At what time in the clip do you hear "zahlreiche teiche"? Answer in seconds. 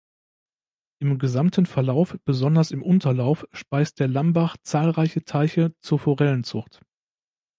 4.63-5.73